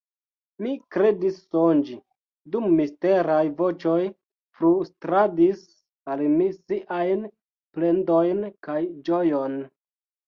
[0.65, 1.97] Mi kredis sonĝi,
[2.55, 3.99] dum misteraj voĉoj
[4.61, 5.63] flustradis
[6.15, 7.25] al mi siajn
[7.79, 9.61] plendojn kaj ĝojon.